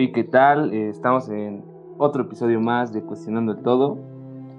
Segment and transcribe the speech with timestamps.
[0.00, 0.72] Hey, ¿qué tal?
[0.72, 1.64] Eh, estamos en
[1.98, 3.98] otro episodio más de Cuestionando el Todo.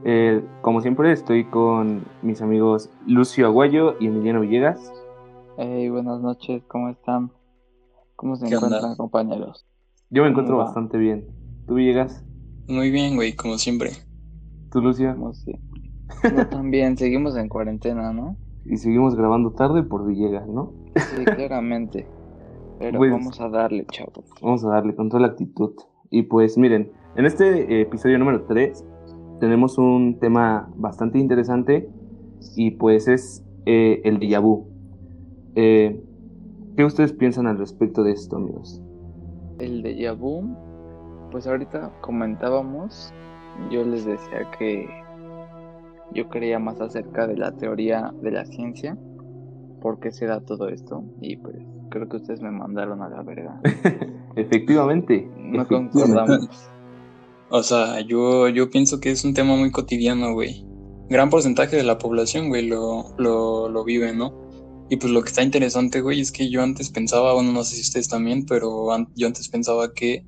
[0.04, 4.92] Eh, como siempre, estoy con mis amigos Lucio Aguayo y Emiliano Villegas.
[5.56, 7.32] Hey, buenas noches, ¿cómo están?
[8.18, 9.66] ¿Cómo se encuentran, compañeros?
[10.10, 10.66] Yo me encuentro Va.
[10.66, 11.26] bastante bien.
[11.66, 12.22] ¿Tú Villegas?
[12.68, 13.92] Muy bien, güey, como siempre.
[14.70, 15.14] ¿Tú Lucio?
[15.14, 15.54] ¿Cómo sí?
[16.22, 18.36] Yo también, seguimos en cuarentena, ¿no?
[18.66, 20.74] Y seguimos grabando tarde por Villegas, ¿no?
[20.96, 22.19] Sí, claramente.
[22.80, 24.26] Pero Pues- vamos a darle, chavos.
[24.42, 25.74] Vamos a darle con toda la actitud.
[26.10, 28.84] Y pues miren, en este eh, episodio número 3
[29.40, 31.88] tenemos un tema bastante interesante
[32.56, 34.66] y pues es eh, el déjà vu.
[35.56, 36.02] Eh,
[36.76, 38.82] ¿Qué ustedes piensan al respecto de esto, amigos?
[39.60, 40.56] El déjà vu,
[41.32, 43.14] pues ahorita comentábamos,
[43.70, 44.88] yo les decía que
[46.14, 48.98] yo creía más acerca de la teoría de la ciencia,
[49.82, 51.58] por qué se da todo esto, y pues
[51.90, 53.60] creo que ustedes me mandaron a la verga.
[54.36, 55.28] Efectivamente.
[55.38, 55.92] No efectivamente.
[55.92, 56.50] concordamos.
[57.50, 60.66] O sea, yo, yo pienso que es un tema muy cotidiano, güey.
[61.10, 64.32] Gran porcentaje de la población, güey, lo, lo, lo vive, ¿no?
[64.92, 67.76] Y pues lo que está interesante, güey, es que yo antes pensaba, bueno, no sé
[67.76, 70.24] si ustedes también, pero an- yo antes pensaba que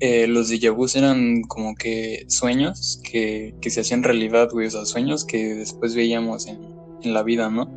[0.00, 4.70] eh, los déjà vus eran como que sueños que, que se hacían realidad, güey, o
[4.70, 6.58] sea, sueños que después veíamos en,
[7.02, 7.68] en la vida, ¿no?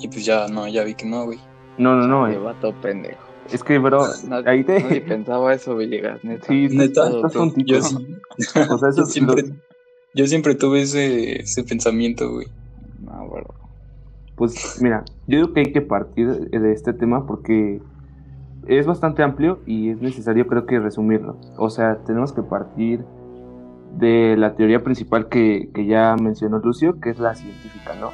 [0.00, 1.38] Y pues ya, no, ya vi que no, güey.
[1.76, 2.28] No, no, no.
[2.28, 3.22] Eh, vato pendejo.
[3.46, 4.80] Es que, bro, Nadie, ahí te...
[4.82, 6.46] nadie pensaba eso, Villegas, neta.
[6.48, 7.74] Sí, Neta, estás tontito.
[7.74, 8.16] Yo, sí-
[8.68, 9.54] O sea, eso yo siempre, lo-
[10.14, 12.46] yo siempre tuve ese, ese pensamiento, güey.
[13.00, 13.46] No, bueno.
[14.36, 17.80] Pues mira, yo digo que hay que partir de este tema porque
[18.66, 21.38] es bastante amplio y es necesario creo que resumirlo.
[21.58, 23.04] O sea, tenemos que partir
[23.98, 28.10] de la teoría principal que, que ya mencionó Lucio, que es la científica, ¿no?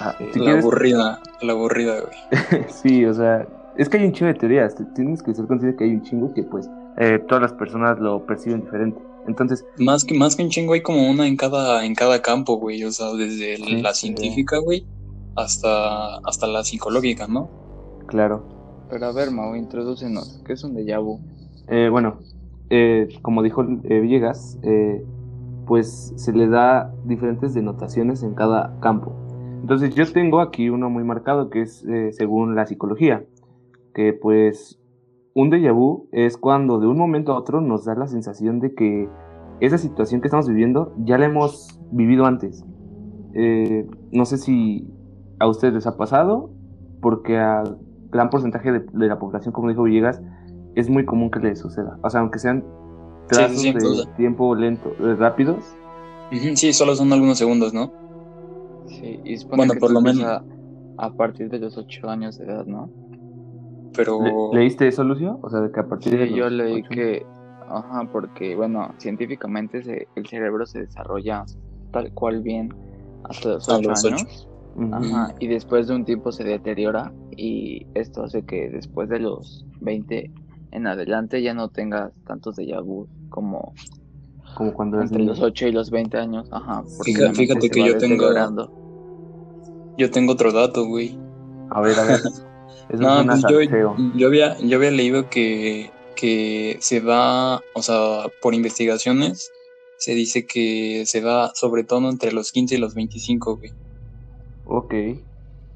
[0.00, 2.16] Ah, si la quieres- aburrida, la aburrida, güey.
[2.70, 5.84] sí, o sea, es que hay un chingo de teorías, tienes que ser consciente que
[5.84, 9.00] hay un chingo que pues eh, todas las personas lo perciben diferente.
[9.26, 12.56] Entonces, Más que, más que un chingo hay como una en cada, en cada campo,
[12.58, 12.82] güey.
[12.84, 14.86] O sea, desde el- Sí, la científica, güey,
[15.36, 17.48] hasta, hasta la psicológica, ¿no?
[18.06, 18.42] claro,
[18.88, 20.40] Pero a ver, Mau, introdúcenos.
[20.46, 21.20] ¿Qué es un déjà vu?
[21.68, 22.20] Eh, bueno,
[22.70, 25.04] eh, como dijo eh, Villegas, eh,
[25.66, 29.12] pues se le da diferentes denotaciones en cada campo.
[29.60, 33.24] Entonces yo tengo aquí uno muy marcado que es eh, según la psicología,
[33.94, 34.80] que pues
[35.34, 38.74] un déjà vu es cuando de un momento a otro nos da la sensación de
[38.74, 39.08] que
[39.60, 42.64] esa situación que estamos viviendo ya la hemos vivido antes.
[43.34, 44.88] Eh, no sé si
[45.38, 46.50] a ustedes les ha pasado,
[47.00, 47.62] porque a
[48.10, 50.22] gran porcentaje de, de la población, como dijo Villegas,
[50.74, 51.98] es muy común que les suceda.
[52.02, 52.64] O sea, aunque sean
[53.28, 54.14] trazos sí, de duda.
[54.16, 55.76] tiempo lento, eh, rápidos,
[56.54, 57.90] Sí, solo son algunos segundos, ¿no?
[58.88, 60.44] Sí, y Bueno, que por lo empieza
[60.96, 62.90] a partir de los 8 años de edad, ¿no?
[63.94, 64.50] Pero.
[64.52, 65.38] ¿Le- ¿leíste eso, Lucio?
[65.42, 67.26] O sea, de que a partir de Sí, yo los leí ocho- que,
[67.66, 71.44] ajá, porque, bueno, científicamente se- el cerebro se desarrolla
[71.90, 72.68] tal cual bien
[73.22, 74.48] hasta los A 8 los años.
[74.80, 79.66] Ajá, y después de un tiempo se deteriora y esto hace que después de los
[79.80, 80.30] 20
[80.70, 83.74] en adelante ya no tengas tantos déjà vu como
[84.54, 86.48] Como cuando entre los 8 y los 20 años.
[86.50, 88.72] Ajá, porque Fíjate- fíjate que va yo tengo-.
[89.96, 91.18] Yo tengo otro dato, güey.
[91.70, 92.20] A ver, a ver.
[92.88, 93.60] Eso No, pues yo,
[94.14, 99.50] yo, había, yo había leído que, que se da, o sea, por investigaciones,
[99.98, 103.72] se dice que se da sobre todo entre los 15 y los 25, güey.
[104.64, 104.94] Ok.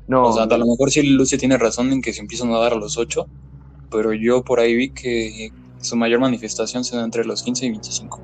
[0.06, 2.58] No, O sea, a lo mejor sí Lucio tiene razón en que se empiezan a
[2.58, 3.26] dar a los 8,
[3.90, 5.50] pero yo por ahí vi que
[5.80, 8.20] su mayor manifestación se da entre los 15 y 25.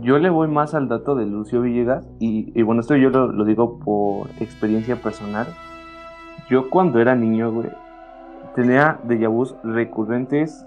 [0.00, 3.78] Yo le voy más al dato de Lucio Villegas y, bueno, esto yo lo, digo
[3.80, 5.46] por experiencia personal.
[6.48, 7.68] Yo cuando era niño, güey,
[8.54, 10.64] tenía déjà vus recurrentes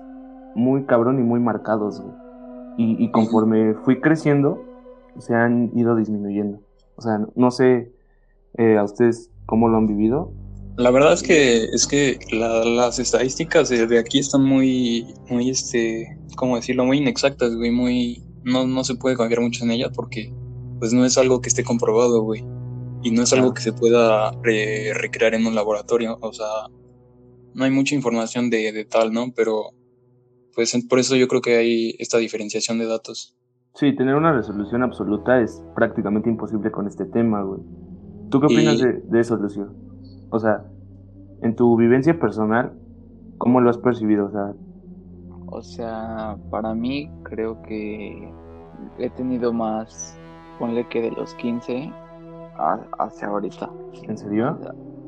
[0.56, 2.14] muy cabrón y muy marcados, güey.
[2.78, 4.64] Y, y conforme fui creciendo,
[5.18, 6.60] se han ido disminuyendo.
[6.96, 7.92] O sea, no sé
[8.58, 10.32] eh, a ustedes cómo lo han vivido.
[10.78, 15.50] La verdad es que es que la- las estadísticas de, de aquí están muy, muy,
[15.50, 16.86] este, ¿cómo decirlo?
[16.86, 20.32] Muy inexactas, güey, muy, no, no se puede confiar mucho en ellas porque,
[20.80, 22.44] pues, no es algo que esté comprobado, güey,
[23.04, 26.48] y no es algo que se pueda re- recrear en un laboratorio, o sea,
[27.54, 29.32] no hay mucha información de, de tal, ¿no?
[29.36, 29.72] Pero,
[30.56, 33.36] pues, por eso yo creo que hay esta diferenciación de datos.
[33.76, 37.62] Sí, tener una resolución absoluta es prácticamente imposible con este tema, güey.
[38.30, 39.74] ¿Tú qué opinas Y- de, de eso, Lucio?
[40.30, 40.66] O sea,
[41.42, 42.74] en tu vivencia personal,
[43.38, 44.26] ¿cómo lo has percibido?
[44.28, 44.54] O sea,
[45.52, 48.32] O sea, para mí creo que
[48.98, 50.18] he tenido más,
[50.60, 51.92] ponle que de los 15
[52.58, 53.70] a- hacia ahorita.
[54.08, 54.58] ¿en serio?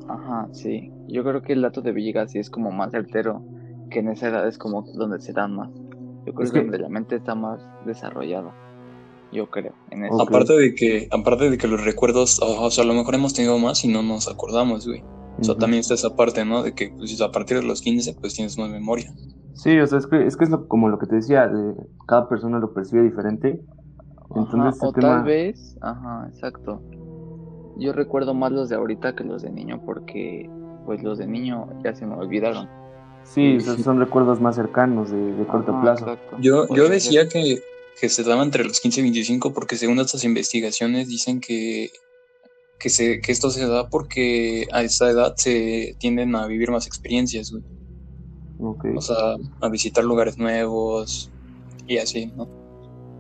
[0.08, 0.92] Ajá, sí.
[1.08, 3.42] Yo creo que el dato de Villegas sí es como más certero,
[3.90, 5.70] que en esa edad es como donde se dan más.
[6.26, 8.54] Yo creo Es que, que- donde la mente está más desarrollada.
[9.32, 10.16] Yo creo, en eso.
[10.16, 10.30] Ok.
[10.30, 13.34] Aparte de que, aparte de que los recuerdos, o, o sea, a lo mejor hemos
[13.34, 15.02] tenido más y no nos acordamos, güey.
[15.40, 15.62] O sea, Ujú.
[15.62, 16.62] también está esa parte, ¿no?
[16.62, 19.12] De que pues, a partir de los 15, pues tienes más memoria.
[19.54, 21.74] Sí, o sea, es que es, que es lo- como lo que te decía, de,
[22.08, 23.62] cada persona lo percibe diferente.
[24.36, 26.82] Ajá, o tema- tal vez, ajá, exacto.
[27.78, 30.50] Yo recuerdo más los de ahorita que los de niño porque
[30.86, 32.68] pues los de niño ya se me olvidaron.
[33.24, 36.06] Sí, esos son recuerdos más cercanos de, de corto Ajá, plazo.
[36.10, 36.38] exacto.
[36.42, 37.62] Yo, yo decía que,
[38.00, 41.90] que se daba entre los 15 y 25 porque según estas investigaciones dicen que,
[42.80, 46.86] que, se, que esto se da porque a esa edad se tienden a vivir más
[46.86, 47.64] experiencias, güey.
[48.72, 51.32] O sea, a visitar lugares nuevos
[51.88, 52.48] y así, ¿no?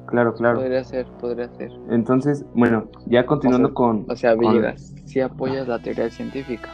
[0.07, 0.59] claro, claro.
[0.59, 1.71] Podría ser, podría ser.
[1.89, 4.05] Entonces, bueno, ya continuando O sea, con...
[4.09, 4.75] O sea, con-
[5.05, 6.69] si apoyas la teoría científica.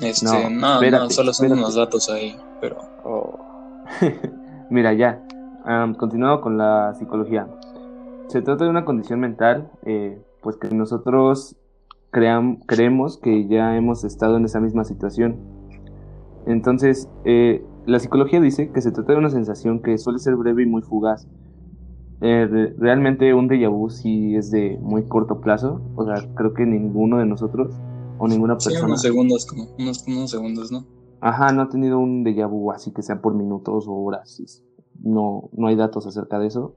[0.00, 1.54] Este, No, no, no, solo son espérate.
[1.60, 3.38] unos datos ahí, pero O
[4.70, 5.22] Mira, ya,
[5.64, 7.46] am, continuando con la psicología.
[8.28, 11.56] Se trata de una condición mental, eh, pues que nosotros
[12.10, 15.36] cream- creemos que ya hemos estado en esa misma situación.
[16.46, 20.62] Entonces, eh, la psicología dice que se trata de una sensación que suele ser breve
[20.62, 21.26] y muy fugaz.
[22.20, 26.54] Eh, re- realmente un déjà vu sí es de muy corto plazo, o sea, creo
[26.54, 27.74] que ninguno de nosotros
[28.18, 28.86] o ninguna sí, persona...
[28.86, 30.86] unos segundos, como unos, unos segundos, ¿no?
[31.20, 34.62] Ajá, no ha tenido un déjà vu así que sea por minutos o horas.
[35.02, 36.76] No, no hay datos acerca de eso.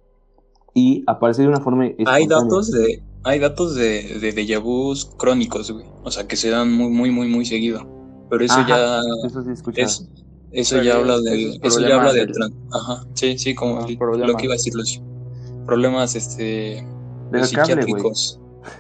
[0.74, 5.72] Y aparece de una forma Hay datos de, hay datos de, de déjà vus crónicos,
[5.72, 5.86] güey.
[6.04, 7.97] O sea, que se dan muy, muy, muy, muy seguido.
[8.30, 10.10] Pero eso Ajá, ya Eso sí es,
[10.52, 13.86] eso Pero ya habla de, eso ya habla de, del- tran- ajá, sí, sí, como
[13.98, 14.32] problemas.
[14.34, 15.02] lo que iba a decir Lucio.
[15.66, 16.88] Problemas, este,
[17.44, 18.40] psiquiátricos,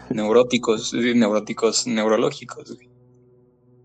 [0.10, 2.88] neuróticos, neuróticos, neurológicos, güey.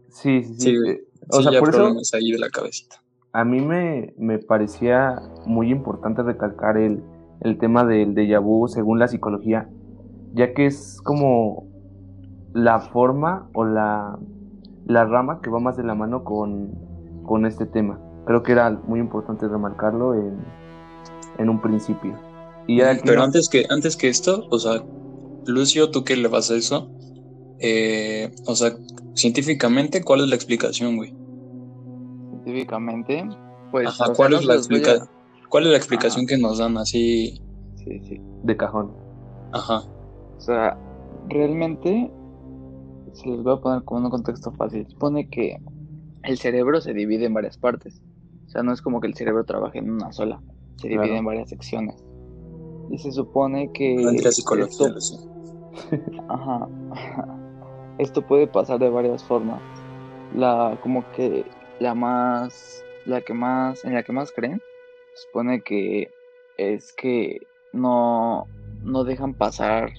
[0.09, 0.71] Sí, sí, sí.
[0.71, 1.01] Eh,
[1.31, 3.03] o Sí, sea, ya por eso problemas ahí de la cabecita.
[3.33, 7.03] a mí me, me parecía muy importante recalcar el,
[7.41, 9.71] el tema del déjà vu según la psicología,
[10.33, 11.69] ya que es como
[12.53, 14.19] la forma o la,
[14.87, 16.71] la rama que va más de la mano con,
[17.25, 17.99] con este tema.
[18.27, 20.37] Creo que era muy importante remarcarlo en,
[21.39, 22.15] en un principio.
[22.67, 24.83] Y ya Pero no- antes que, antes que esto, o sea,
[25.47, 26.89] Lucio, ¿tú qué le vas a eso?
[27.59, 28.73] Eh, o sea,
[29.15, 31.15] científicamente, ¿cuál es la explicación, güey?
[32.45, 33.25] científicamente,
[33.71, 33.89] pues.
[33.89, 35.09] Ajá, ¿cuál es la a- explica-
[35.49, 36.29] ¿Cuál es la explicación Ajá.
[36.35, 37.41] que nos dan así?
[37.77, 38.21] Sí, sí.
[38.45, 38.93] de cajón.
[39.53, 39.83] Ajá.
[40.37, 40.79] O sea,
[41.29, 42.11] realmente,
[43.13, 44.87] se los voy a poner como un contexto fácil.
[44.89, 45.59] Supone que
[46.23, 48.01] el cerebro se divide en varias partes.
[48.47, 50.41] O sea, no es como que el cerebro trabaje en una sola.
[50.77, 51.19] Se divide Claro.
[51.19, 52.05] en varias secciones.
[52.91, 53.95] Y se supone que.
[53.97, 55.19] No psicología, esto- Lucio.
[56.29, 56.69] Ajá.
[57.99, 59.61] Esto puede pasar de varias formas.
[60.35, 61.45] La, como que
[61.79, 64.61] la más, la que más, en la que más creen,
[65.15, 66.11] se supone que
[66.59, 67.41] es que
[67.73, 68.47] no,
[68.83, 69.91] no dejan pasar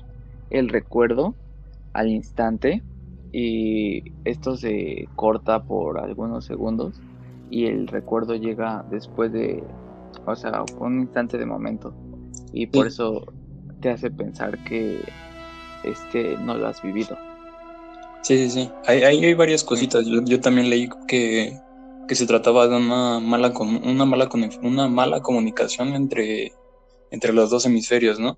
[0.50, 1.36] el recuerdo
[1.94, 2.82] al instante
[3.34, 7.02] y esto se corta por algunos segundos
[7.50, 9.68] y el recuerdo llega después de,
[10.26, 11.94] o sea, un instante de momento
[12.54, 12.94] y por Sí.
[12.94, 13.26] eso
[13.82, 15.00] te hace pensar que
[15.84, 17.18] este no lo has vivido.
[18.22, 18.70] Sí, sí, sí.
[18.86, 20.06] Hay, hay, hay varias cositas.
[20.06, 21.60] Yo, yo también leí que,
[22.08, 24.30] que se trataba de una mala, una mala,
[24.62, 26.54] una mala comunicación entre,
[27.12, 28.38] entre los dos hemisferios, ¿no?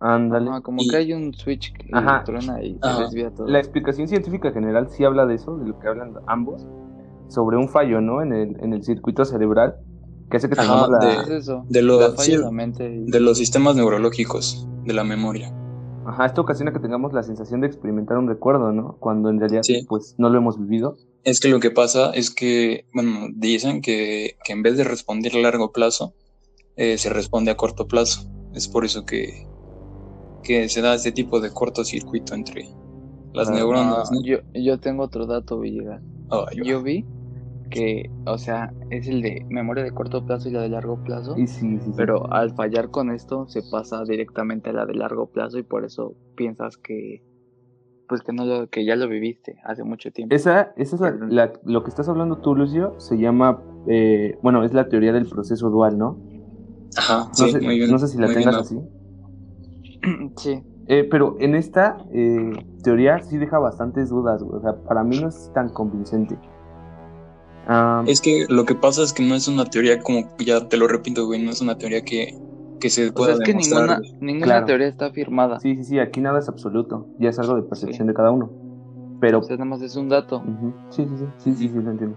[0.00, 0.50] Ándale.
[0.52, 2.22] Ah, como Y- que hay un switch que Ajá.
[2.24, 3.00] truena y se Ajá.
[3.00, 3.48] desvía todo.
[3.48, 6.66] La explicación científica general sí habla de eso, de lo que hablan ambos,
[7.28, 8.22] sobre un fallo, ¿no?
[8.22, 9.76] En el, en el circuito cerebral,
[10.30, 10.98] que hace que tengamos la...
[10.98, 11.64] de- Es eso.
[11.68, 15.02] De los, la falla sí, en la mente y- de los sistemas neurológicos de la
[15.04, 15.52] memoria.
[16.06, 18.96] Ajá, esto ocasiona que tengamos la sensación de experimentar un recuerdo, ¿no?
[18.98, 19.84] Cuando en realidad, Sí.
[19.88, 20.96] pues, no lo hemos vivido.
[21.24, 25.34] Es que lo que pasa es que, bueno, dicen que, que en vez de responder
[25.34, 26.14] a largo plazo,
[26.76, 28.22] eh, se responde a corto plazo.
[28.54, 29.46] Es por eso que,
[30.48, 32.64] que se da este tipo de cortocircuito entre
[33.34, 34.22] las Ah, neuronas, Ah, ¿no?
[34.24, 36.02] yo, yo tengo otro dato, Villegas.
[36.32, 36.46] Va.
[36.64, 37.04] Yo vi
[37.70, 41.36] que, o sea, es el de memoria de corto plazo y la de largo plazo.
[41.38, 41.92] Y sí, sí, sí.
[41.96, 45.84] Pero al fallar con esto se pasa directamente a la de largo plazo y por
[45.84, 47.20] eso piensas que
[48.08, 50.34] pues que no lo, que ya lo viviste hace mucho tiempo.
[50.34, 54.72] Esa, esa es la, lo que estás hablando tú, Lucio, se llama, eh, bueno, es
[54.72, 56.18] la teoría del proceso dual, ¿no?
[56.96, 57.90] Ajá, No, sí, sé, muy bien.
[57.92, 58.60] no sé si la tengas bien.
[58.60, 58.80] así.
[60.36, 62.50] sí, Eh, pero en esta eh,
[62.82, 64.58] teoría sí deja bastantes dudas, güey.
[64.58, 66.38] O sea, para mí no es tan convincente.
[67.66, 70.78] Ah, Es que lo que pasa es que no es una teoría como, ya te
[70.78, 72.34] lo repito, güey, no es una teoría que,
[72.80, 73.80] que se o pueda sea, es que demostrar.
[74.00, 74.66] ninguna, ninguna Claro.
[74.66, 75.60] teoría está firmada.
[75.60, 77.06] sí, sí, sí, aquí nada es absoluto.
[77.18, 78.08] Ya es algo de percepción Sí.
[78.08, 78.50] de cada uno.
[79.20, 79.40] Pero...
[79.40, 80.38] O sea, nada más es un dato.
[80.38, 82.16] ujú, Sí, sí, sí, sí, sí, sí, lo entiendo.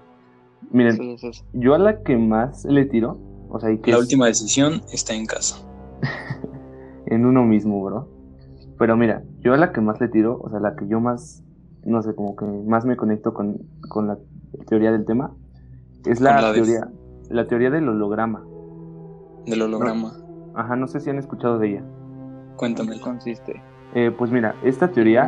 [0.71, 1.31] Miren, eso.
[1.51, 3.17] yo a la que más le tiro,
[3.49, 5.57] O sea, y que La es última decisión está en casa.
[7.11, 8.07] En uno mismo, bro.
[8.79, 11.43] Pero mira, yo a la que más le tiro, o sea, la que yo más,
[11.85, 13.57] no sé, como que más me conecto con,
[13.89, 14.17] con la
[14.65, 15.35] teoría del tema,
[16.05, 16.87] es la, teoría,
[17.29, 18.43] la teoría del holograma.
[19.45, 20.13] Del holograma.
[20.55, 21.79] Ajá, no sé si han escuchado de ella.
[21.79, 22.93] ¿En Cuéntame.
[22.93, 23.61] qué consiste?
[23.93, 25.27] Eh, pues mira, esta teoría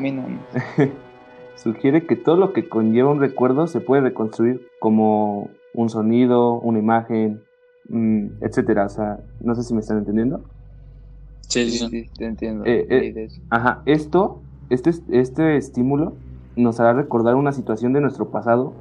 [1.55, 6.79] sugiere que todo lo que conlleva un recuerdo se puede reconstruir como un sonido, una
[6.79, 7.43] imagen,
[7.89, 8.85] mm, etcétera.
[8.85, 10.43] O sea, no sé si me están entendiendo.
[11.47, 12.65] Sí, sí, Sí, te entiendo.
[12.65, 13.27] Eh, eh.
[13.49, 16.13] Ajá, esto, este, este estímulo
[16.55, 18.73] nos hará recordar una situación de nuestro pasado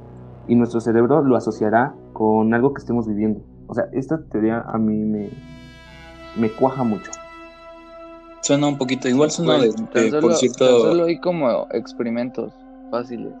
[0.47, 3.41] y nuestro cerebro lo asociará con algo que estemos viviendo.
[3.67, 5.29] O sea, esta teoría a mí me,
[6.37, 7.11] me cuaja mucho.
[8.41, 9.07] Suena un poquito.
[9.07, 10.81] Igual suena Pues, de, de- solo, por cierto.
[10.81, 12.53] solo hay como experimentos
[12.91, 13.33] fáciles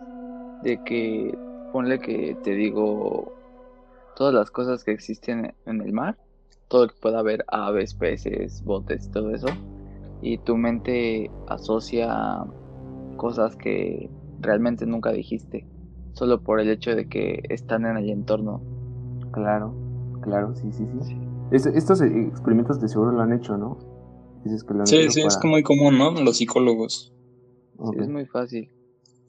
[0.61, 1.37] de que
[1.71, 3.31] ponle que te digo
[4.15, 6.17] todas las cosas que existen en el mar,
[6.73, 9.49] todo lo que pueda haber aves, peces, botes, todo eso,
[10.21, 12.09] y tu mente asocia
[13.15, 15.67] cosas que realmente nunca dijiste,
[16.13, 18.63] solo por el hecho de que están en el entorno.
[19.31, 19.75] Claro,
[20.23, 21.15] claro, sí, sí, sí.
[21.51, 23.77] Es- estos experimentos de seguro lo han hecho, ¿no?
[24.43, 26.11] Dices que lo han Sí, hecho sí, es para- como muy común, ¿no?
[26.23, 27.13] Los psicólogos.
[27.77, 28.71] Sí, es muy fácil.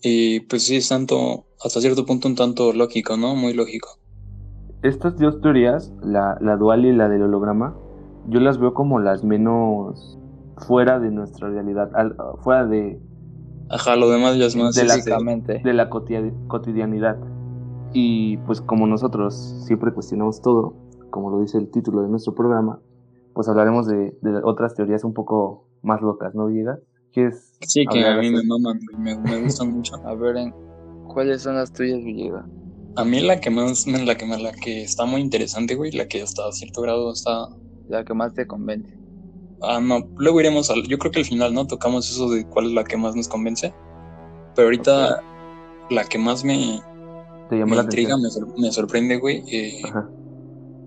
[0.02, 3.34] Y pues sí, es tanto, hasta cierto punto un tanto lógico, ¿no?
[3.34, 3.98] Muy lógico.
[4.84, 7.74] Estas dos teorías, la, la dual y la del holograma,
[8.28, 10.18] yo las veo como las menos
[10.58, 13.00] fuera de nuestra realidad, al- fuera de,
[13.70, 14.74] Ajá, lo demás ya es más.
[14.74, 15.60] De la- Físicamente.
[15.64, 17.16] de la coti- cotidianidad.
[17.94, 19.34] Y pues como nosotros
[19.66, 20.74] siempre cuestionamos todo,
[21.10, 22.78] como lo dice el título de nuestro programa,
[23.32, 26.78] pues hablaremos de, de otras teorías un poco más locas, ¿no, Villegas?
[27.12, 29.94] ¿Quieres Sí, que a mí me maman, güey, me, me gustan mucho.
[30.04, 30.52] A ver, ¿en
[31.06, 32.44] ¿cuáles son las tuyas, Villegas?
[32.96, 36.22] A mí la que más, la que, la que está muy interesante, güey, la que
[36.22, 37.48] hasta cierto grado está...
[37.88, 38.88] La que más te convence.
[39.60, 40.86] Ah, no, luego iremos al...
[40.86, 41.66] Yo creo que al final, ¿no?
[41.66, 43.74] Tocamos eso de cuál es la que más nos convence.
[44.54, 45.22] Pero ahorita
[45.90, 46.80] la que más me,
[47.50, 49.42] te llamó me la intriga, me, sor- me sorprende, güey.
[49.50, 50.08] eh, Ajá.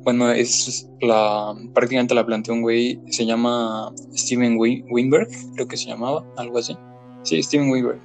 [0.04, 1.54] Bueno, es la...
[1.74, 6.60] Prácticamente la planteó un güey, se llama Steven Win- Weinberg, creo que se llamaba, algo
[6.60, 6.78] así.
[7.24, 8.02] Sí, Steven Weinberg.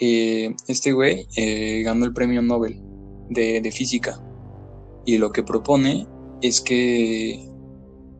[0.00, 2.87] Eh, este güey eh, ganó el premio Nobel
[3.30, 4.20] de, de física.
[5.04, 6.06] Y lo que propone
[6.42, 7.44] es que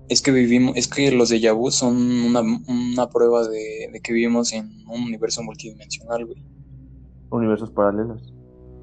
[0.09, 4.13] es que vivimos, es que los déjà vu son una, una prueba de, de que
[4.15, 6.43] vivimos en un universo multidimensional, güey.
[7.31, 8.33] Universos paralelos.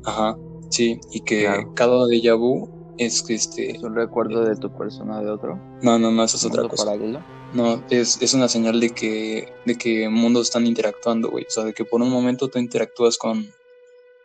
[0.03, 0.37] Ajá,
[0.69, 1.73] sí, y que Claro.
[1.73, 5.59] cada déjà vu es este, ¿Es un recuerdo de tu persona de otro?
[5.81, 6.85] no, no, no, eso es otra cosa.
[6.85, 7.21] paralelo?
[7.53, 11.45] No, es, es una señal de que, de que mundos están interactuando, güey.
[11.45, 13.47] O sea, de que por un momento tú interactúas con,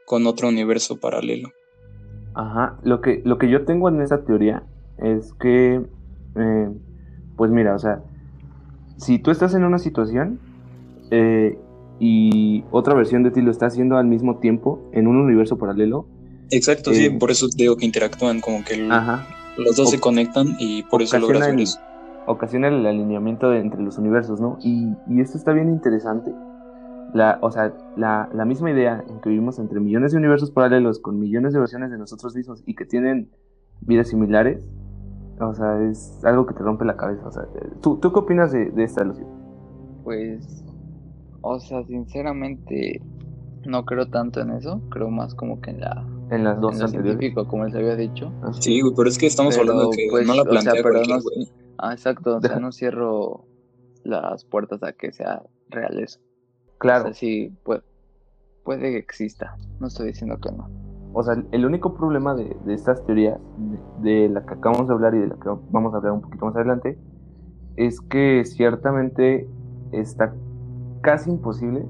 [0.05, 1.51] con otro universo paralelo.
[2.35, 5.83] Ajá, lo que, lo que yo tengo en esa teoría es que,
[6.37, 6.69] eh,
[7.37, 8.03] pues mira, o sea,
[8.97, 10.41] si tú estás en una situación
[11.11, 11.61] eh,
[11.99, 16.09] y otra versión de ti lo está haciendo al mismo tiempo en un universo paralelo,
[16.53, 19.91] Exacto, Eh, sí, por eso digo que interactúan, como que el- ajá, los dos o-
[19.93, 21.81] se conectan y por eso logras ocasiona ver el, eso.
[22.27, 24.59] ocasiona el alineamiento de- entre los universos, ¿no?
[24.63, 26.35] Y, y esto está bien interesante.
[27.13, 30.99] La, o sea, la, la misma idea en que vivimos entre millones de universos paralelos
[31.01, 33.31] con millones de versiones de nosotros mismos y que tienen
[33.81, 34.65] vidas similares,
[35.41, 37.27] o sea, es algo que te rompe la cabeza.
[37.27, 37.45] O sea,
[37.81, 39.27] ¿tú, ¿tú qué opinas de, de esta Lucio?
[40.05, 40.65] Pues,
[41.41, 43.01] o sea, sinceramente,
[43.65, 44.81] no creo tanto en eso.
[44.91, 47.13] Creo más como que en la En las en dos lo anteriores.
[47.19, 48.33] científico, como les había dicho.
[48.43, 50.45] Ah, Sí, güey, pero es que estamos Pero, hablando de que pues, no la o
[50.45, 51.49] sea, plantea pero no- güey.
[51.79, 52.37] Ah, exacto.
[52.37, 53.45] O sea, no cierro
[54.05, 56.21] las puertas a que sea real eso.
[56.81, 57.83] O Claro, sea, sí, puede,
[58.65, 59.55] puede que exista.
[59.81, 60.69] No estoy diciendo que no.
[61.13, 63.39] o sea, el único problema de, de estas teorías,
[64.03, 66.23] de, de la que acabamos de hablar y de la que vamos a hablar un
[66.23, 66.99] poquito más adelante,
[67.77, 69.47] es que ciertamente
[69.93, 70.35] está
[71.03, 71.85] casi imposible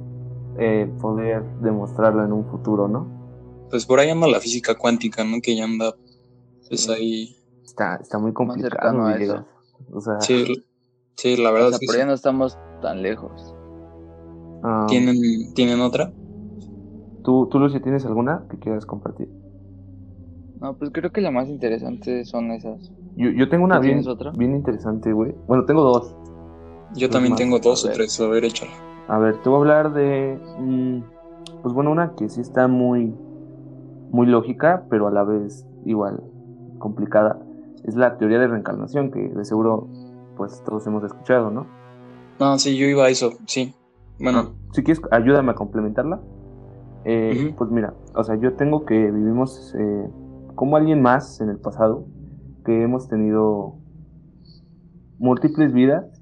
[0.58, 3.06] eh, poder demostrarlo en un futuro, ¿no?
[3.70, 5.36] Pues por ahí anda la física cuántica, ¿no?
[5.40, 5.94] Que ya anda,
[6.68, 6.90] pues Sí.
[6.92, 7.36] ahí.
[7.64, 8.98] Está, está muy complicado.
[9.92, 10.64] O sea, Sí,
[11.16, 11.98] sí, la O verdad sea, es que sí.
[11.98, 13.54] ya no estamos tan lejos.
[14.62, 15.16] Ah, ¿Tienen,
[15.54, 16.12] ¿Tienen otra?
[17.22, 19.28] ¿tú, ¿Tú, Lucio, tienes alguna que quieras compartir?
[20.60, 22.90] No, pues creo que la más interesante son esas.
[23.16, 24.30] Yo, yo tengo una ¿Tú bien, otra?
[24.32, 25.32] bien interesante, güey.
[25.46, 26.14] Bueno, tengo dos.
[26.94, 27.96] Yo Pues también más, tengo dos a o ver.
[27.98, 28.72] tres, a ver, échala.
[29.08, 30.38] A ver, te voy a hablar de.
[30.58, 31.02] mm,
[31.62, 33.12] pues bueno, una que sí está muy.
[34.10, 36.20] Muy lógica, pero a la vez igual
[36.78, 37.38] complicada.
[37.84, 39.88] Es la teoría de reencarnación, que de seguro,
[40.36, 41.66] pues todos hemos escuchado, ¿no?
[42.40, 43.72] No, sí, yo iba a eso, sí.
[44.20, 46.20] Bueno, Si quieres, ayúdame a complementarla.
[47.04, 47.54] Eh.
[47.56, 50.08] Pues mira, o sea, yo tengo que vivimos eh,
[50.54, 52.04] como alguien más en el pasado,
[52.64, 53.76] que hemos tenido
[55.18, 56.20] múltiples vidas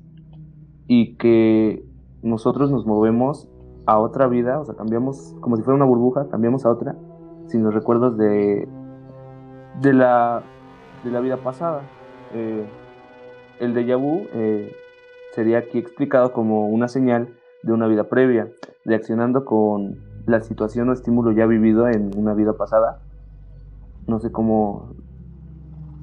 [0.87, 1.85] y que
[2.23, 3.49] nosotros nos movemos
[3.87, 6.97] a otra vida, o sea, cambiamos como si fuera una burbuja, cambiamos a otra
[7.47, 8.69] sin los recuerdos de,
[9.81, 10.43] de, la,
[11.05, 11.83] de la vida pasada.
[12.35, 12.67] Eh,
[13.61, 14.73] el déjà vu eh,
[15.33, 18.49] sería aquí explicado como una señal de una vida previa,
[18.85, 23.01] reaccionando con la situación o estímulo ya vivido en una vida pasada.
[24.07, 24.95] No sé cómo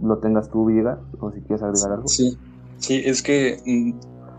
[0.02, 2.08] lo tengas tú, Villegas, o si quieres agregar algo.
[2.08, 2.38] Sí,
[2.78, 3.92] sí, es que mm,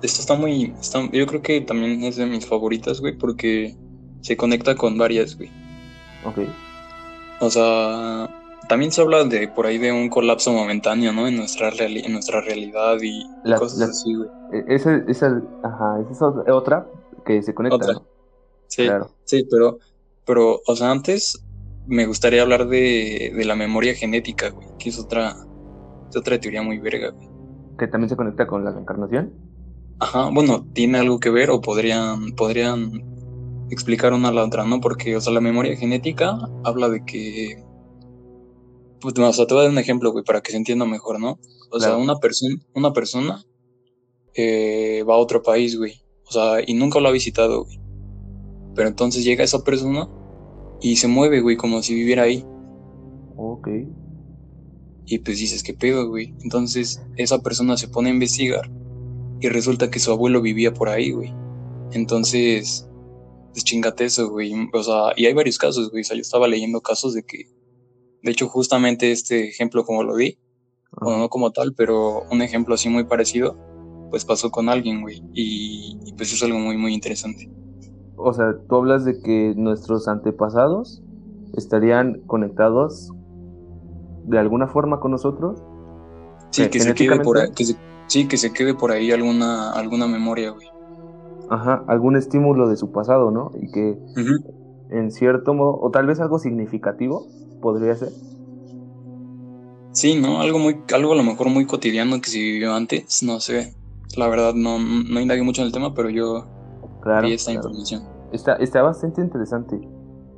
[0.02, 0.74] esto está muy.
[1.12, 3.74] yo creo que también es de mis favoritas, güey, porque
[4.20, 5.50] se conecta con varias, güey.
[6.24, 6.38] Ok.
[7.40, 8.28] O sea,
[8.68, 11.28] también se habla de por ahí de un colapso momentáneo, ¿no?
[11.28, 13.26] En nuestra, en nuestra realidad y,
[13.58, 14.28] cosas así, güey.
[14.52, 16.86] E, esa, esa, ajá, esa es otra
[17.26, 18.02] que se conecta.
[18.68, 18.88] Sí,
[19.24, 19.78] sí, pero,
[20.24, 21.44] pero, o sea, antes
[21.86, 25.36] me gustaría hablar de, de la memoria genética, güey, que es otra,
[26.08, 27.28] es otra teoría muy verga, güey.
[27.78, 29.34] ¿Que también se conecta con la reencarnación?
[29.98, 33.04] Ajá, bueno, tiene algo que ver o podrían, podrían
[33.70, 34.80] explicar una a la otra, ¿no?
[34.80, 37.62] Porque, o sea, la memoria genética habla de que.
[39.00, 41.20] Pues, o sea, te voy a dar un ejemplo, güey, para que se entienda mejor,
[41.20, 41.38] ¿no?
[41.70, 43.42] O sea, una persona, una persona
[44.34, 46.05] eh, va a otro país, güey.
[46.28, 47.80] O sea, y nunca lo ha visitado, güey.
[48.74, 50.08] Pero entonces llega esa persona
[50.80, 52.44] y se mueve, güey, como si viviera ahí.
[53.36, 53.68] Ok.
[55.06, 56.34] Y pues dices, ¿qué pedo, güey?
[56.42, 58.70] Entonces esa persona se pone a investigar
[59.40, 61.32] y resulta que su abuelo vivía por ahí, güey.
[61.92, 62.88] Entonces,
[63.52, 64.52] pues chingate eso, güey.
[64.72, 66.02] O sea, y hay varios casos, güey.
[66.02, 67.44] O sea, yo estaba leyendo casos de que,
[68.22, 70.38] de hecho, justamente este ejemplo como lo di,
[71.00, 73.56] bueno, no como tal, pero un ejemplo así muy parecido,
[74.10, 75.22] pues pasó con alguien, güey.
[75.32, 77.50] Y, y pues es algo muy, muy interesante.
[78.16, 81.02] O sea, tú hablas de que nuestros antepasados
[81.54, 83.12] estarían conectados
[84.24, 85.62] de alguna forma con nosotros.
[86.50, 87.50] Sí, que se quede por ahí,
[88.06, 90.66] sí, que se quede por ahí alguna, alguna memoria, güey.
[91.48, 93.52] Ajá, algún estímulo de su pasado, ¿no?
[93.60, 93.98] Y que
[94.90, 97.26] en cierto modo, o tal vez algo significativo,
[97.60, 98.10] podría ser.
[99.92, 100.40] Sí, ¿no?
[100.40, 103.74] Algo muy, algo a lo mejor muy cotidiano que se vivió antes, no sé.
[104.16, 106.46] La verdad no, no indagué mucho en el tema, pero yo
[107.02, 108.02] claro, vi esta información.
[108.32, 109.80] Está, está bastante interesante.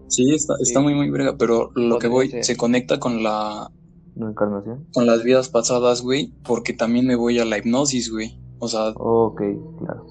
[0.08, 3.70] Sí, está, está muy, muy brega, pero lo que voy se conecta con la...
[4.16, 4.86] encarnación?
[4.92, 8.40] Con las vidas pasadas, güey, porque también me voy a la hipnosis, güey.
[8.58, 8.88] O sea...
[8.96, 9.42] Ok,
[9.78, 10.06] claro.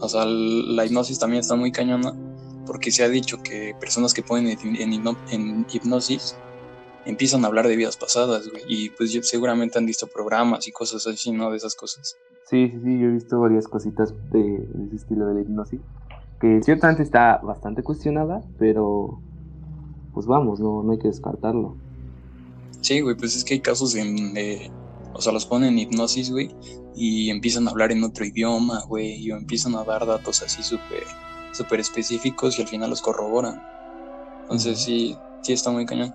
[0.00, 2.14] O sea, la hipnosis también está muy cañona,
[2.66, 6.36] porque se ha dicho que personas que ponen en, hipnosis
[7.06, 8.62] empiezan a hablar de vidas pasadas, güey.
[8.66, 11.50] Y pues seguramente han visto programas y cosas así, ¿no?
[11.50, 12.16] De esas cosas.
[12.48, 15.80] Sí, sí, sí, yo he visto varias cositas de, de ese estilo de la hipnosis
[16.40, 19.20] que ciertamente está bastante cuestionada, pero
[20.12, 21.76] pues vamos, no, no hay que descartarlo.
[22.80, 24.70] Sí, güey, pues es que hay casos en, eh,
[25.14, 26.54] o sea, los ponen en hipnosis, güey,
[26.94, 31.04] y empiezan a hablar en otro idioma, güey, y empiezan a dar datos así súper,
[31.52, 33.58] súper específicos y al final los corroboran.
[34.42, 36.14] Entonces sí, sí está muy cañón.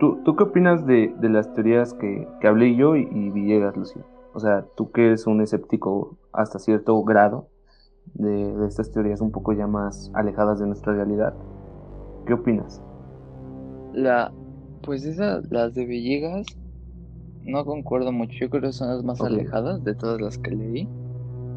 [0.00, 3.76] ¿Tú, ¿Tú qué opinas de, de las teorías que, que hablé yo y, y Villegas,
[3.76, 4.02] Lucía?
[4.32, 7.48] O sea, tú que eres un escéptico hasta cierto grado,
[8.14, 11.34] de, estas teorías un poco ya más alejadas de nuestra realidad.
[12.26, 12.82] ¿Qué opinas?
[13.92, 14.32] La,
[14.82, 16.46] pues esas, las de Villegas,
[17.42, 18.38] no concuerdo mucho.
[18.40, 20.88] Yo creo que son las más alejadas de todas las que leí,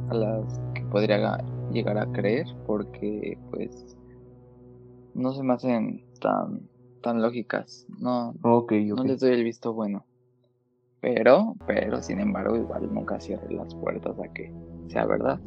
[0.10, 1.38] a las que podría
[1.72, 3.98] llegar a creer, porque pues
[5.14, 6.73] no se me hacen tan
[7.04, 7.86] tan lógicas.
[8.00, 10.06] No, no les doy el visto bueno.
[11.02, 14.54] Pero, pero sin embargo, igual nunca cierre las puertas a que
[14.88, 15.40] sea verdad.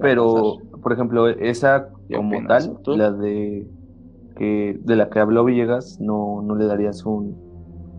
[0.00, 3.68] Pero, por ejemplo, esa como tal, la de
[4.36, 7.36] que de la que habló Villegas, no, no le darías un,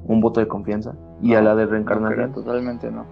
[0.06, 0.96] un voto de confianza.
[1.22, 2.34] Y a la de reencarnación.
[2.34, 3.06] totalmente no.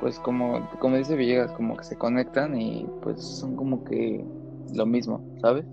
[0.00, 4.24] Pues como, como dice Villegas, como que se conectan y pues son como que
[4.72, 5.66] lo mismo, ¿sabes?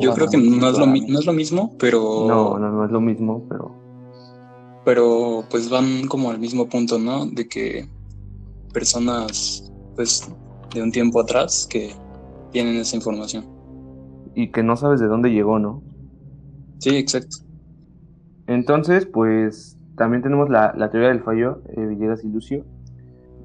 [0.00, 2.26] Yo creo que no es, lo, no es lo mismo, pero...
[2.26, 3.80] No, no, no es lo mismo, pero
[4.84, 7.26] pero pues van como al mismo punto, ¿no?
[7.26, 7.88] De que
[8.72, 10.28] personas, pues,
[10.74, 11.92] de un tiempo atrás que
[12.50, 13.44] tienen esa información.
[14.34, 15.82] Y que no sabes de dónde llegó, ¿no?
[16.78, 17.38] Sí, exacto.
[18.46, 22.64] Entonces, pues, también tenemos la, teoría del fallo, eh, Villegas y Lucio.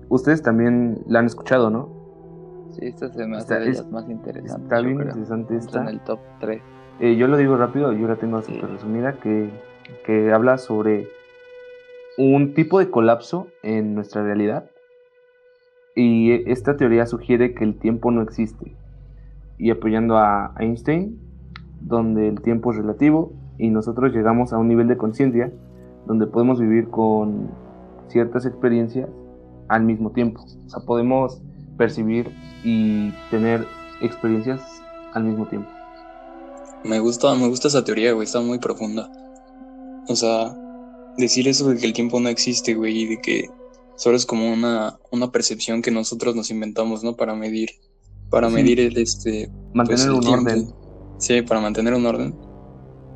[0.09, 1.94] Ustedes también la han escuchado, ¿no?
[2.79, 4.63] Sí, esta se me hace de las más interesantes.
[4.63, 5.81] Está bien interesante esta.
[5.81, 6.61] en el top 3.
[6.99, 9.49] Eh, yo lo digo rápido, yo la tengo súper resumida, que,
[10.05, 11.07] que habla sobre
[12.17, 14.69] un tipo de colapso en nuestra realidad
[15.95, 18.75] y esta teoría sugiere que el tiempo no existe
[19.57, 21.19] y apoyando a Einstein
[21.81, 25.51] donde el tiempo es relativo y nosotros llegamos a un nivel de conciencia
[26.05, 27.49] donde podemos vivir con,
[28.07, 29.09] ciertas experiencias
[29.67, 30.41] al mismo tiempo.
[30.41, 31.41] O sea, podemos
[31.77, 32.31] percibir
[32.63, 33.65] y tener
[34.01, 34.61] experiencias
[35.13, 35.69] al mismo tiempo.
[36.83, 39.09] Me gusta, me gusta esa teoría, güey, está muy profunda.
[40.07, 40.55] O sea,
[41.17, 43.49] decir eso de que el tiempo no existe, güey, y de que
[43.95, 47.15] solo es como una, una percepción que nosotros nos inventamos, ¿no?
[47.15, 47.69] Para medir,
[48.29, 48.55] para Sí.
[48.55, 49.49] medir el, este...
[49.73, 50.51] Mantener pues, el un tiempo.
[50.51, 50.73] orden.
[51.17, 52.35] Sí, para mantener un orden.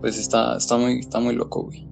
[0.01, 1.87] Pues está, está muy, está muy loco, güey.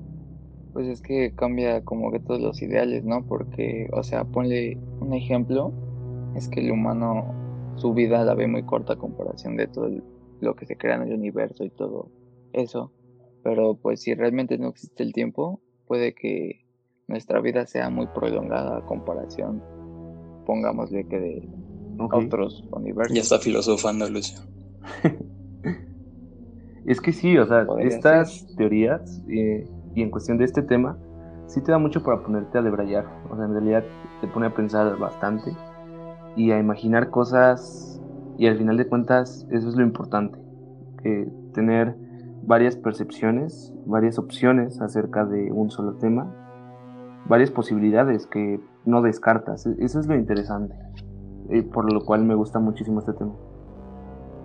[0.73, 3.25] Pues es que cambia como que todos los ideales, ¿no?
[3.27, 5.73] Porque, o sea, ponle un ejemplo,
[6.37, 7.25] es que el humano,
[7.77, 10.03] su vida la ve muy corta a comparación de todo el-
[10.39, 12.11] lo que se crea en el universo y todo
[12.53, 12.91] eso.
[13.43, 16.65] Pero pues si realmente no existe el tiempo, puede que
[17.07, 19.61] nuestra vida sea muy prolongada a comparación,
[20.45, 21.49] pongámosle que de
[21.99, 23.15] otros universos.
[23.15, 24.39] Ya está filosofando, Lucio.
[26.85, 30.97] Es que sí, o sea, estas teorías eh, y en cuestión de este tema,
[31.49, 33.05] sí te da mucho para ponerte a debrayar.
[33.29, 33.83] O sea, en realidad
[34.21, 35.51] te pone a pensar bastante
[36.37, 37.99] y a imaginar cosas
[38.37, 40.37] y al final de cuentas eso es lo importante,
[41.03, 41.95] que tener
[42.43, 46.31] varias percepciones, varias opciones acerca de un solo tema,
[47.27, 49.65] varias posibilidades que no descartas.
[49.65, 50.75] E- Eso es lo interesante,
[51.49, 53.33] eh, por lo cual me gusta muchísimo este tema.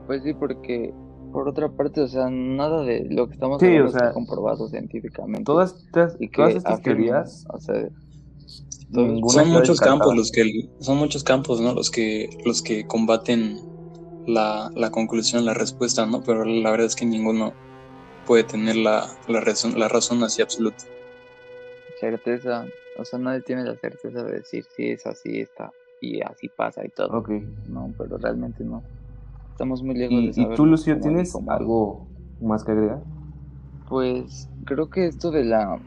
[0.07, 0.92] Pues sí, porque
[1.33, 4.14] por otra parte, o sea, nada de lo que estamos Sí, hablando o sea, está
[4.14, 5.44] comprobado científicamente.
[5.44, 7.88] Todas estas, y que todas estas teorías o sea,
[8.92, 9.98] Ninguna son muchos descartada.
[9.98, 10.50] campos los que
[10.81, 13.59] son muchos campos no los que los que combaten
[14.26, 17.52] la, la conclusión la respuesta no pero la verdad es que ninguno
[18.26, 20.85] puede tener la, la razón la razón así absoluta
[21.98, 22.66] certeza,
[22.98, 26.85] o sea, nadie tiene la certeza de decir si es así está y así pasa
[26.85, 27.18] y todo.
[27.18, 27.31] Ok.
[27.68, 28.83] No, pero realmente no.
[29.52, 30.57] Estamos muy lejos ¿Y, de y saber.
[30.57, 32.09] tú, Lucio, tienes cómo- algo
[32.40, 33.05] más que agregar?
[33.88, 35.78] Pues creo que esto de la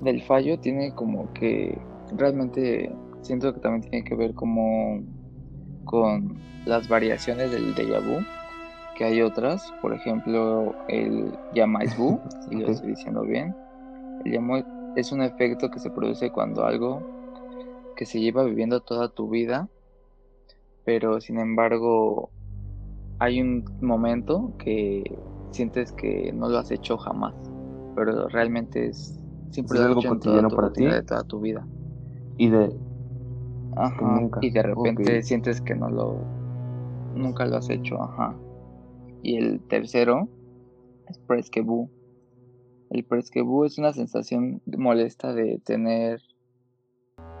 [0.00, 1.78] del fallo tiene como que
[2.16, 2.90] realmente
[3.22, 5.02] siento que también tiene que ver como
[5.84, 8.24] con las variaciones del déjà vu,
[8.96, 13.54] que hay otras, por ejemplo, el Yamais vu, si lo estoy diciendo bien.
[14.24, 14.64] El Yamais
[14.96, 17.00] es un efecto que se produce cuando algo
[17.96, 19.68] que se lleva viviendo toda tu vida,
[20.84, 22.30] pero sin embargo
[23.18, 25.18] hay un momento que
[25.50, 27.34] sientes que no lo has hecho jamás,
[27.94, 29.18] pero realmente es
[29.50, 30.84] siempre Es algo cotidiano para ti.
[30.84, 31.66] de toda tu vida.
[32.40, 32.74] Y de...
[33.76, 34.40] Ajá, nunca.
[34.42, 36.16] Y de repente sientes que no lo
[37.14, 38.34] nunca lo has hecho, ajá.
[39.22, 40.26] Y el tercero
[41.06, 41.90] es presquebú.
[42.88, 46.20] El presquebú es una sensación molesta de tener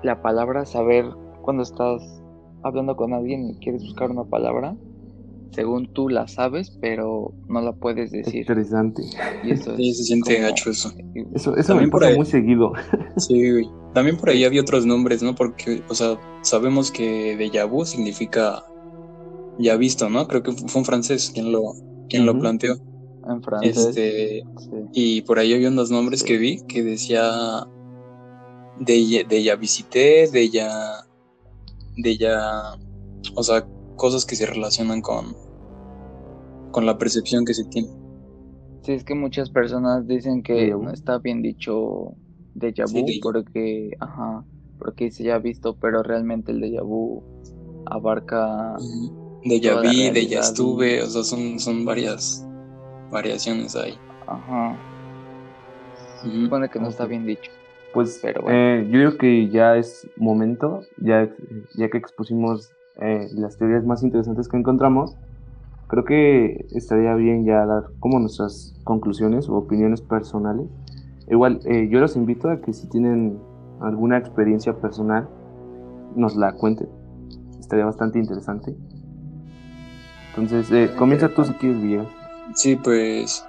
[0.02, 1.06] la palabra, saber
[1.40, 2.02] cuando estás
[2.62, 4.76] hablando con alguien y quieres buscar una palabra,
[5.52, 8.40] según tú la sabes, pero no la puedes decir.
[8.42, 9.02] Interesante.
[9.44, 10.90] Y eso sí es se siente como- gacho eso
[11.34, 12.16] Eso, eso me También por pasa ahí.
[12.18, 12.72] muy seguido.
[13.16, 17.64] sí güey también por ahí había otros nombres no porque o sea sabemos que déjà
[17.68, 18.64] vu significa
[19.58, 21.74] ya visto no creo que fue un francés quien lo
[22.08, 22.76] quien lo planteó
[23.28, 23.76] En francés.
[23.76, 24.70] este sí.
[24.92, 26.26] Y por ahí había unos nombres Sí.
[26.26, 27.66] que vi que decía
[28.80, 31.04] de, de ya visité, de ya,
[31.98, 32.78] de ya,
[33.34, 35.36] o sea, cosas que se relacionan con,
[36.72, 37.88] con la percepción que se tiene.
[38.82, 42.14] Sí, es que muchas personas dicen que no está bien dicho
[42.54, 44.44] déjà Sí, vu déjà- porque, ajá,
[44.78, 47.22] porque se ya ha visto, pero realmente el déjà vu
[47.86, 48.76] abarca,
[49.42, 52.44] De la vi, de ya realidad estuve, o sea, son, son varias
[53.10, 53.98] variaciones ahí.
[54.26, 54.78] ajá,
[56.20, 57.50] supone que no está bien dicho.
[57.92, 58.56] Pues Pero bueno.
[58.56, 61.28] eh, yo digo que ya es momento, ya,
[61.76, 65.16] ya que expusimos eh, las teorías más interesantes que encontramos,
[65.88, 70.66] creo que estaría bien ya dar como nuestras conclusiones o opiniones personales.
[71.30, 73.40] Igual, eh, yo los invito a que si tienen
[73.80, 75.28] alguna experiencia personal,
[76.14, 76.88] nos la cuenten.
[77.60, 78.76] Estaría bastante interesante.
[80.34, 82.08] Entonces, eh, comienza tú si quieres, Villegas.
[82.54, 83.44] Sí, pues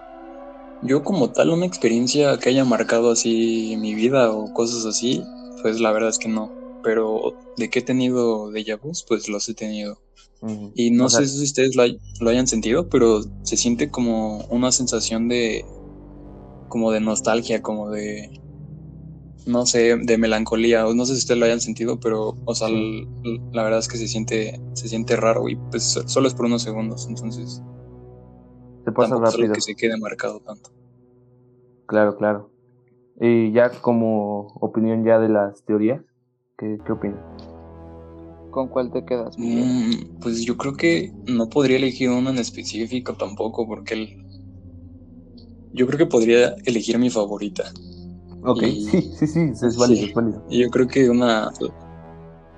[0.82, 5.24] yo como tal una experiencia que haya marcado así mi vida o cosas así,
[5.62, 6.52] pues la verdad es que no.
[6.84, 9.98] Pero de que he tenido déjà vus, pues los he tenido.
[10.74, 13.92] Y no O sea, sé si ustedes lo, hay- lo hayan sentido, pero se siente
[13.92, 15.66] como una sensación de
[16.72, 18.32] como de nostalgia, como de
[19.46, 23.08] no sé, de melancolía, no sé si ustedes lo hayan sentido, pero o sea, Sí.
[23.52, 26.62] la verdad es que se siente se siente raro y pues solo es por unos
[26.64, 27.62] segundos, entonces
[28.86, 29.54] se pasa rápido.
[29.54, 30.72] que se quede marcado tanto.
[31.88, 32.50] Claro, claro.
[33.20, 36.02] Y ya como opinión ya de las teorías,
[36.58, 37.20] ¿qué, qué opinas?
[38.52, 39.36] ¿Con cuál te quedas?
[39.38, 44.31] Mm, pues yo creo que no podría elegir uno en específico tampoco, porque el...
[45.74, 47.64] yo creo que podría elegir mi favorita.
[48.44, 50.06] Ok, Y- sí, sí, sí, es válido, Sí.
[50.10, 50.44] es válido.
[50.50, 51.52] Y yo creo que una.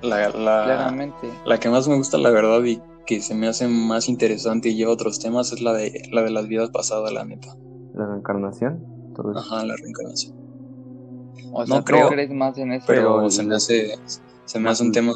[0.01, 1.27] La, la, Claramente.
[1.45, 4.75] la que más me gusta, la verdad, y que se me hace más interesante y
[4.75, 7.55] lleva otros temas, es la de, la de las vidas pasadas, la neta.
[7.93, 8.83] La reencarnación,
[9.15, 9.39] todo eso.
[9.39, 10.35] Ajá, la reencarnación.
[11.53, 12.85] O sea, No ¿tú creo, crees más en eso?
[12.87, 13.95] Pero Pero se me hace.
[14.45, 15.13] Se me hace un más- tema.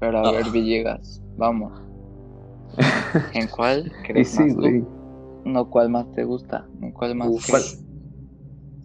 [0.00, 0.50] Pero a ver, Ah.
[0.50, 1.72] Villegas, vamos.
[3.34, 4.60] ¿En cuál crees sí, más tú?
[4.60, 4.84] güey.
[5.48, 6.68] No, ¿cuál más te gusta?
[6.80, 7.46] ¿En cuál más Uf.
[7.46, 7.82] crees?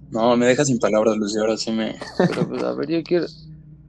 [0.10, 1.42] No, me dejas sin palabras, Lucio.
[1.42, 1.96] Ahora sí me.
[2.28, 3.26] Pero pues a ver, yo quiero,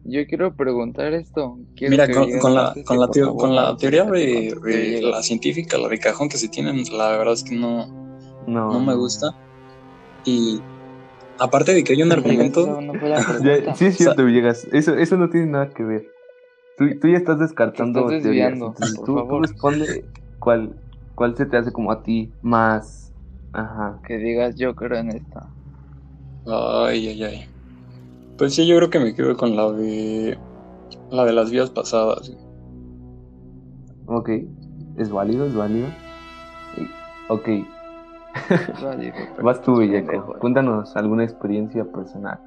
[0.02, 1.58] yo quiero preguntar esto.
[1.76, 5.88] Quiero Mira, con, con la, con la, favor, con la teoría de, la científica, la
[5.88, 7.86] de cajón que se tienen, la verdad es que no,
[8.48, 9.36] No, no me gusta.
[10.24, 10.60] Y
[11.38, 14.66] aparte de que hay un argumento, esa no fue la Ya, sí, es cierto, Villegas.
[14.72, 16.06] Eso, eso no tiene nada que ver.
[16.76, 18.52] Tú, tú ya estás descartando Te estás teorías.
[18.54, 19.42] Entonces, por tú, tú favor.
[19.42, 20.04] responde
[20.40, 20.74] cuál,
[21.14, 23.12] cuál se te hace como a ti más.
[23.52, 24.00] Ajá.
[24.06, 25.52] Que digas, yo creo en esta.
[26.46, 27.48] Ay, ay, ay.
[28.36, 30.38] Pues sí, yo creo que me quedo con la de
[31.10, 32.30] la de las vidas pasadas.
[34.06, 34.30] Ok.
[34.96, 35.86] Es válido, es válido.
[37.28, 37.48] Ok.
[38.80, 40.10] Válido, Vas tú, Villeco.
[40.12, 40.38] pendejo.
[40.40, 42.40] Cuéntanos alguna experiencia personal.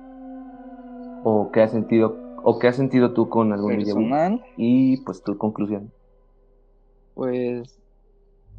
[1.23, 3.77] O qué has sentido, o qué has sentido tú con algún.
[3.77, 5.91] Personal, Y pues tu conclusión.
[7.13, 7.79] pues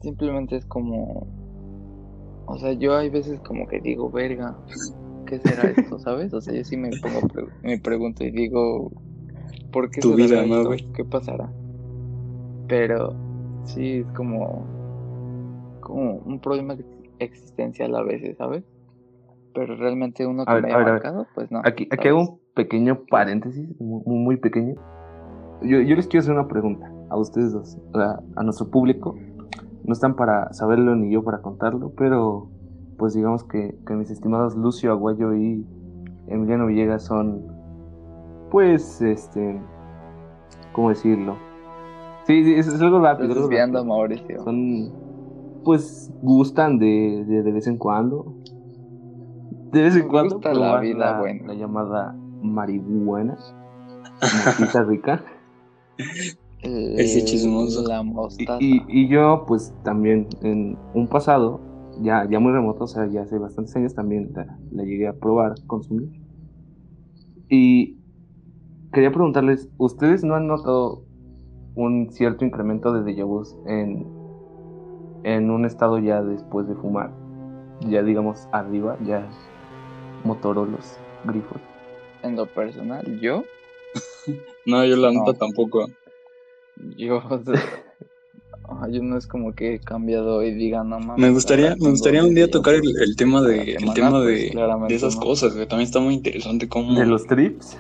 [0.00, 1.26] simplemente es como,
[2.46, 4.56] o sea, yo hay veces como que digo, verga,
[5.26, 6.32] ¿qué será esto, sabes?
[6.34, 8.90] O sea, yo sí me pongo, pre- me pregunto y digo,
[9.72, 10.68] ¿por qué Tu será vida, ¿no, esto?
[10.68, 10.84] güey?
[10.94, 11.50] ¿Qué pasará?
[12.68, 13.14] Pero
[13.64, 14.64] sí es como,
[15.80, 16.84] como un problema ex-
[17.18, 18.62] existencial a veces, ¿sabes?
[19.54, 21.61] Pero realmente uno que A me haya marcado, pues no.
[21.64, 24.74] Aquí, aquí hago un pequeño paréntesis, muy, muy pequeño.
[25.62, 29.16] Yo, yo les quiero hacer una pregunta a ustedes dos, a, a nuestro público.
[29.88, 32.51] No están para saberlo ni yo para contarlo, pero
[32.98, 35.66] pues digamos que, que mis estimados Lucio Aguayo y
[36.27, 37.42] Emiliano Villegas son,
[38.51, 39.59] pues, este,
[40.72, 41.37] ¿cómo decirlo?
[42.24, 43.33] Sí, sí, es, es algo rápido.
[43.48, 43.85] Estás.
[43.87, 44.42] Mauricio.
[44.44, 44.92] Son,
[45.64, 48.35] pues, gustan de, de, de vez en cuando.
[49.72, 51.46] De vez en Me cuando gusta la vida la, buena.
[51.46, 53.38] la llamada marihuana,
[54.87, 55.24] rica.
[56.62, 57.82] Ese Eh, chismoso.
[57.82, 58.02] La
[58.38, 61.60] Y, y, y yo, pues, también en un pasado,
[62.00, 65.12] ya, ya muy remoto, o sea, ya hace bastantes años también la, la llegué a
[65.12, 66.08] probar, consumir.
[67.48, 67.98] Y
[68.92, 71.04] quería preguntarles, ¿ustedes no han notado
[71.74, 74.06] un cierto incremento de déjà vus en,
[75.24, 77.12] en un estado ya después de fumar?
[77.80, 79.28] Ya digamos arriba, ya
[80.24, 81.60] motorolos, grifos.
[82.22, 83.44] En lo personal, yo,
[84.66, 85.32] No, yo la No.
[85.34, 85.86] tampoco.
[86.96, 91.18] Yo, o sea, yo no es como que he cambiado y diga, no mames.
[91.18, 92.88] Me gustaría, me gustaría un día tocar el, vu".
[93.00, 94.52] el tema de, el tema de,
[94.88, 95.20] de esas no.
[95.22, 95.66] cosas, güey.
[95.66, 96.98] También está muy interesante cómo.
[96.98, 97.76] ¿De los trips?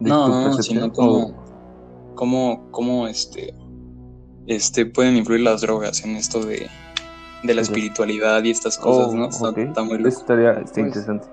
[0.00, 3.54] ¿De No, tu no, sino cómo, ¿O- cómo, cómo este,
[4.46, 6.68] este pueden influir las drogas en esto de,
[7.42, 9.28] de la espiritualidad y estas cosas, Oh, ¿no?
[9.28, 9.58] Está, ok.
[9.58, 11.26] está muy Eso estaría está Pues, interesante.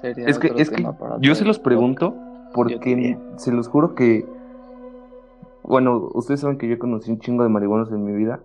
[0.00, 0.84] Sería Es que, es que
[1.20, 2.14] yo se los pregunto
[2.52, 4.26] porque se los juro que,
[5.66, 8.42] bueno, ustedes saben que yo conocí un chingo de marihuanos en mi vida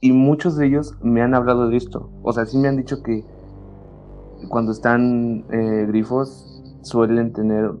[0.00, 2.10] y muchos de ellos me han hablado de esto.
[2.22, 3.24] O sea, sí me han dicho que
[4.48, 7.72] cuando están eh, grifos suelen tener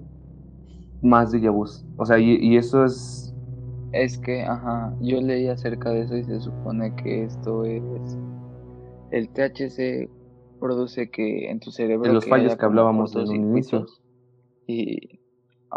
[1.02, 1.84] más de vus.
[1.96, 3.34] O sea, y, y eso es...
[3.92, 7.82] Es que, ajá, yo leí acerca de eso y se supone que esto es.
[9.10, 10.10] El THC
[10.58, 12.06] produce que en tu cerebro.
[12.06, 13.86] De los fallos que hablábamos en un inicio.
[14.66, 15.15] Y.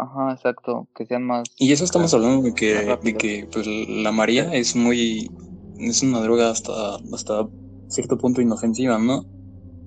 [0.02, 1.48] Ajá, exacto, que sean más.
[1.58, 5.30] Y eso estamos hablando de que, de que pues, la María es muy,
[5.78, 7.48] es una droga hasta, hasta
[7.88, 9.26] cierto punto inofensiva, ¿no?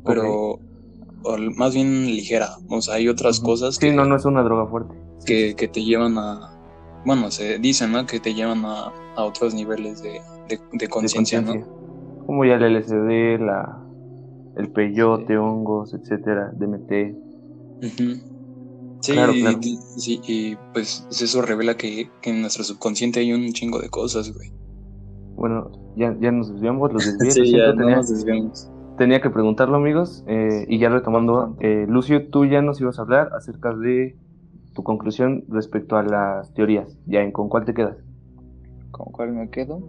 [0.03, 0.59] Pero
[1.23, 2.49] o más bien ligera.
[2.69, 4.93] O sea, hay otras cosas Sí, que, no, no es una droga fuerte.
[5.25, 6.51] que, que te llevan a,
[7.05, 8.05] bueno, se dice, ¿no?
[8.05, 10.21] Que te llevan a, a otros niveles de,
[10.73, 11.65] de, conciencia, ¿no?
[12.25, 13.85] Como ya el LSD, la,
[14.55, 17.15] el peyote, hongos, etcétera, DMT.
[17.81, 18.32] Ujú.
[19.03, 19.59] Sí, Claro, y- claro.
[19.61, 23.89] y- sí, y pues eso revela que, que en nuestro subconsciente hay un chingo de
[23.89, 24.53] cosas, güey.
[25.35, 27.35] Bueno, ya, ya nos desviamos, los desvié.
[27.35, 28.71] lo Sí, ya no tenía, nos desviamos.
[28.95, 30.23] tenía que preguntarlo, amigos.
[30.25, 34.17] eh, y ya retomando, eh, Lucio, tú ya nos ibas a hablar acerca de
[34.73, 36.97] tu conclusión respecto a las teorías.
[37.05, 37.97] Ya, ¿en con cuál te quedas?
[38.91, 39.83] ¿Con cuál me quedo?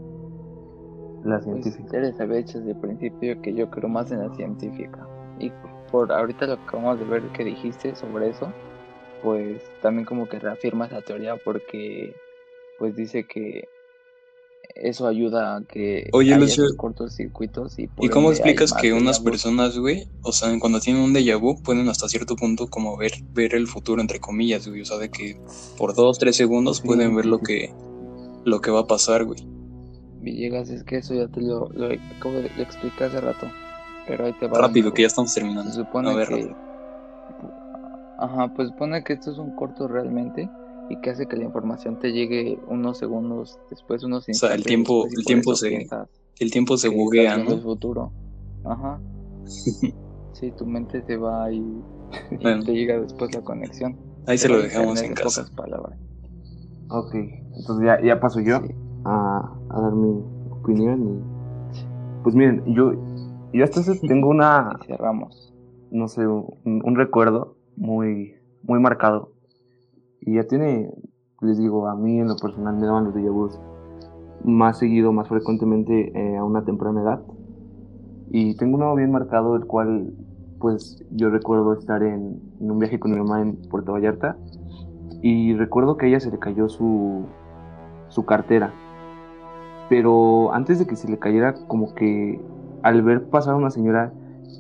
[1.22, 1.92] La Pues científica.
[1.92, 5.09] ya les había dicho desde el principio que yo creo más en la científica.
[5.37, 5.55] Y
[5.90, 8.55] por ahorita lo que acabamos de ver que dijiste sobre eso,
[9.24, 12.14] pues también como que reafirma esa teoría porque
[12.78, 13.64] pues dice que
[14.74, 19.20] eso ayuda a que Oye, haya Lucio, cortocircuitos y por ¿Y cómo explicas que unas
[19.20, 23.12] personas, güey, o sea, cuando tienen un déjà vu, pueden hasta cierto punto como ver,
[23.32, 24.82] ver el futuro, entre comillas, güey?
[24.82, 25.40] O sea, de que
[25.78, 27.72] por dos, tres segundos Sí, pueden ver lo que,
[28.44, 29.38] lo que va a pasar, güey.
[30.20, 33.46] Villegas, es que eso ya te lo, lo lo expliqué hace rato.
[34.06, 34.58] Pero ahí te va.
[34.58, 35.70] Rápido, que ya estamos Se terminando.
[35.72, 36.54] supone A ver, que.
[38.24, 40.50] Ajá, pues supone que esto es un corto realmente
[40.88, 44.64] y que hace que la información te llegue unos segundos después, unos O sea, el
[44.64, 46.08] instantes tiempo- el tiempo se- piensas
[46.38, 47.50] El tiempo se buguea, ¿no?
[47.52, 48.12] el futuro.
[48.64, 49.02] Ajá.
[50.32, 51.84] Sí, tu mente se va y,
[52.30, 52.64] y Bueno.
[52.64, 53.96] te llega después la conexión.
[54.26, 55.42] Ahí se Te lo dejamos en en casa.
[55.42, 55.98] pocas palabras.
[56.88, 57.14] Ok,
[57.56, 58.74] entonces ya, ya paso yo Sí.
[59.04, 61.00] a, a dar mi opinión.
[61.08, 61.84] Y...
[62.22, 62.92] Pues miren, yo,
[63.52, 65.52] yo hasta tengo una, Y cerramos.
[65.90, 69.32] no sé, un, un recuerdo muy, muy marcado.
[70.20, 70.90] Y ya tiene,
[71.40, 73.58] les digo, a mí en lo personal me daban los déjà vus
[74.44, 77.22] más seguido, más frecuentemente eh, a una temprana edad.
[78.30, 80.12] Y tengo uno bien marcado, el cual,
[80.58, 84.37] pues yo recuerdo estar en, en un viaje con mi mamá en Puerto Vallarta.
[85.22, 87.24] Y recuerdo que a ella se le cayó su,
[88.08, 88.72] su cartera.
[89.88, 92.40] Pero antes de que se le cayera, como que
[92.82, 94.12] al ver pasar a una señora,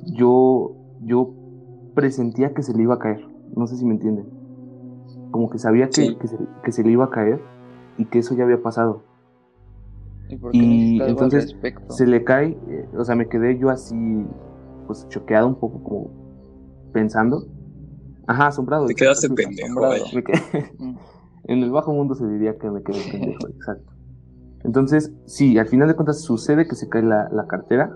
[0.06, 0.72] yo,
[1.02, 1.30] yo
[1.94, 3.26] presentía que se le iba a caer.
[3.56, 4.26] No sé si me entienden.
[5.30, 6.16] Como que sabía que, Sí.
[6.20, 7.40] que, se, que se le iba a caer
[7.98, 9.02] y que eso ya había pasado.
[10.52, 11.54] ¿Y entonces?
[11.90, 14.26] Se le cae, eh, o sea, me quedé yo así,
[14.86, 16.10] pues choqueado un poco, como
[16.92, 17.44] pensando.
[18.26, 18.86] Ajá, asombrado.
[18.86, 19.92] Te quedaste pendejo, asombrado.
[19.92, 20.04] vaya.
[20.14, 20.96] Me quedé- Mm.
[21.44, 23.92] en el bajo mundo se diría que me quedé pendejo, exacto.
[24.64, 27.94] Entonces, sí, al final de cuentas sucede que se cae la, la cartera.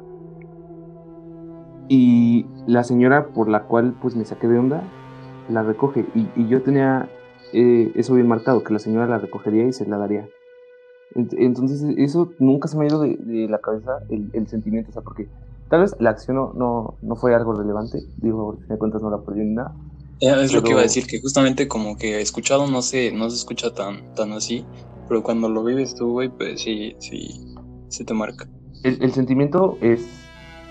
[1.88, 4.82] Y la señora por la cual pues me saqué de onda,
[5.48, 6.04] la recoge.
[6.14, 7.08] Y, y yo tenía
[7.52, 10.28] eh, eso bien marcado, que la señora la recogería y se la daría.
[11.14, 14.90] Ent- Entonces, eso nunca se me ha ido de, de la cabeza el, el sentimiento,
[14.90, 15.28] o sea, porque
[15.70, 19.22] tal vez la acción no, no, no fue algo relevante, digo, de cuentas no la
[19.24, 19.74] perdí ni nada.
[20.20, 23.12] Eh, Es lo que Pero- iba a decir, que justamente como que escuchado no se,
[23.12, 24.66] no se escucha tan, tan así,
[25.08, 27.30] pero cuando lo vives tú, güey, pues sí, sí,
[27.88, 28.46] se te marca.
[28.82, 30.06] El, el sentimiento es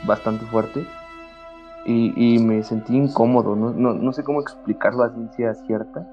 [0.06, 0.86] bastante fuerte
[1.84, 6.08] y, y me sentí incómodo, no, no, no sé cómo explicarlo a ciencia cierta,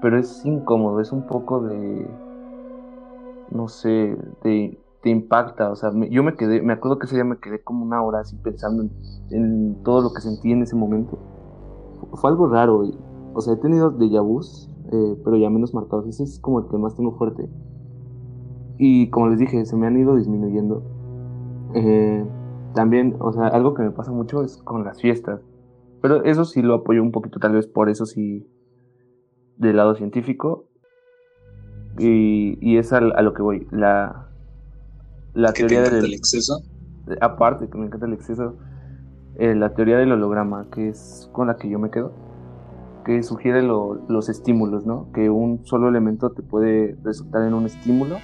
[0.00, 2.20] pero es incómodo, es un poco de,
[3.46, 7.16] no sé, te, te impacta, o sea, me- yo me quedé, me acuerdo que ese
[7.16, 8.96] día me quedé como una hora así pensando en,
[9.30, 11.22] en todo lo que sentí en ese momento.
[11.98, 15.74] Fue, fue algo raro, y, o sea, he tenido déjà vus, eh, pero ya menos
[15.74, 17.50] marcados, ese es como el que más tengo fuerte.
[18.76, 20.86] Y como les dije, se me han ido disminuyendo.
[21.74, 22.26] Eh,
[22.78, 25.40] también, o sea, algo que me pasa mucho es con las fiestas.
[26.00, 28.46] Pero eso sí lo apoyo un poquito, tal vez por eso sí,
[29.56, 30.68] del lado científico.
[31.98, 33.66] Y, y es al- a lo que voy.
[33.72, 34.28] La,
[35.34, 36.60] la Que te teoría encanta del, el exceso.
[37.20, 38.54] aparte que me encanta el exceso,
[39.40, 42.12] eh, la teoría del holograma, que es con la que yo me quedo,
[43.04, 45.10] que sugiere lo- los estímulos, ¿no?
[45.12, 48.18] Que un solo elemento te puede resultar en un estímulo.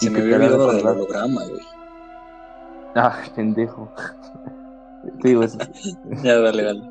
[0.00, 1.60] y Se me había te olvidado del holograma, güey.
[2.94, 3.88] Ah, pendejo.
[5.20, 5.58] Te digo, eso,
[6.22, 6.82] Ya, dale, dale.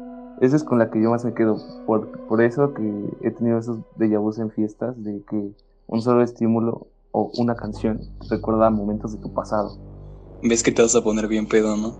[0.41, 1.57] esa es con la que yo más me quedo.
[1.85, 5.51] Por, por eso que he tenido esos déjà vus en fiestas, de que
[5.87, 9.77] un solo estímulo o una canción recuerda momentos de tu pasado.
[10.43, 11.93] Ves que te vas a poner bien pedo, ¿no?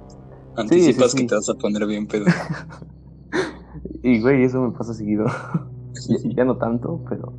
[0.56, 1.28] Anticipas sí, que sí.
[1.28, 2.26] te vas a poner bien pedo.
[4.04, 5.26] Y, güey, eso me pasa seguido.
[6.10, 7.34] ya, ya no tanto, pero...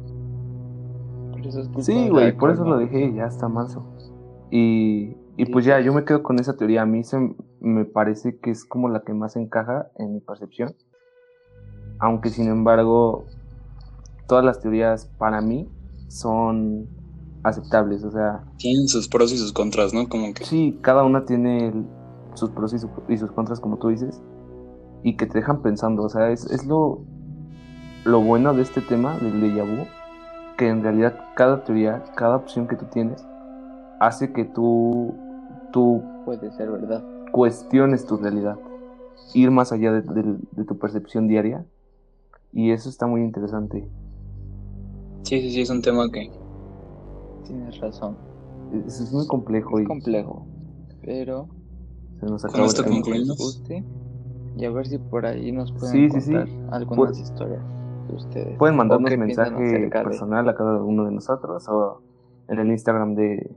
[1.33, 3.85] Por eso es Sí, güey, por eso lo dejé, ya está manso.
[4.51, 6.83] Y, y pues ya, yo me quedo con esa teoría.
[6.83, 7.19] A mí se
[7.61, 10.75] me parece que es como la que más encaja en mi percepción.
[11.99, 13.27] Aunque sin embargo,
[14.29, 15.69] todas las teorías para mí
[16.09, 16.89] son
[17.43, 18.05] aceptables.
[18.05, 20.09] O sea, Tienen sus pros y sus contras, ¿no?
[20.09, 21.87] Como que sí, cada una tiene el-
[22.35, 24.21] sus pros y, su- y sus contras, como tú dices,
[25.03, 26.03] y que te dejan pensando.
[26.03, 27.01] O sea, es, es lo,
[28.05, 29.87] lo bueno de este tema, del déjà vu,
[30.57, 33.25] que en realidad cada teoría, cada opción que tú tienes,
[34.01, 35.15] hace que tú,
[35.73, 37.03] tú Puede ser verdad.
[37.33, 38.59] cuestiones tu realidad,
[39.35, 41.65] ir más allá de, de- de tu percepción diaria,
[42.53, 43.89] y eso está muy interesante.
[45.25, 46.31] sí, sí, sí, es un tema que
[47.47, 48.17] Tienes razón.
[48.87, 50.47] Es, es muy complejo Es y complejo.
[51.03, 51.49] Pero
[52.21, 52.83] se nos Con acaba esto.
[54.55, 56.33] Y a ver si por ahí nos pueden Sí, sí, sí.
[56.33, 57.63] contar algunas Pu- historias
[58.09, 58.59] de ustedes.
[58.59, 62.03] Pueden mandarnos mensaje personal a cada uno de nosotros o
[62.49, 63.51] en el Instagram de,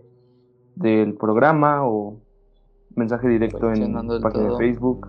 [0.75, 2.19] del programa o
[2.95, 4.57] mensaje directo en página de.
[4.57, 5.07] Facebook.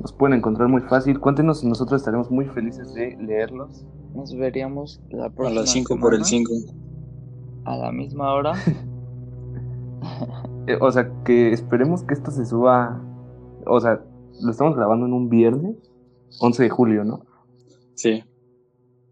[0.00, 1.20] Nos pueden encontrar muy fácil.
[1.20, 3.84] Cuéntenos y nosotros estaremos muy felices de leerlos.
[4.14, 6.74] Nos veríamos la a próxima las 5 por el semana 5.
[7.64, 8.52] A la misma hora.
[10.66, 13.00] eh, o sea, que esperemos que esto se suba,
[13.66, 14.02] o sea,
[14.42, 15.76] lo estamos grabando en un viernes,
[16.40, 17.24] 11 de julio, ¿no?
[17.94, 18.24] Sí.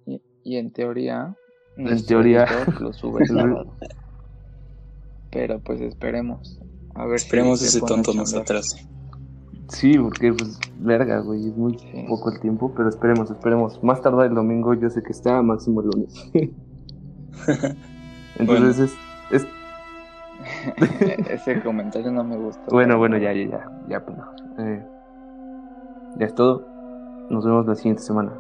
[0.07, 1.37] Y, y en teoría,
[1.77, 2.47] En teoría.
[2.81, 3.73] lo sube el sábado.
[5.33, 6.61] Pero pues esperemos.
[6.95, 8.87] A ver si Esperemos se ese tonto nos atrase.
[9.69, 12.05] Sí, porque pues, verga, güey, es muy Sí.
[12.07, 13.83] poco el tiempo, pero esperemos, esperemos.
[13.83, 16.31] Más tarde el domingo yo sé que está, máximo el lunes.
[18.39, 18.79] Entonces
[19.31, 19.47] es, es,
[21.31, 22.63] Ese comentario no me gustó.
[22.71, 24.25] bueno, bueno, ya, ya, ya, ya, pero,
[24.59, 24.85] eh,
[26.19, 26.67] ya es todo.
[27.31, 28.33] Nos vemos la siguiente semana.